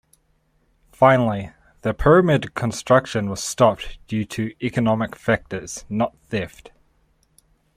Finally, 0.91 1.51
the 1.83 1.93
pyramid 1.93 2.55
construction 2.55 3.29
was 3.29 3.39
stopped 3.39 3.99
due 4.07 4.25
to 4.25 4.51
economic 4.59 5.15
factors, 5.15 5.85
not 5.89 6.17
theft. 6.27 6.71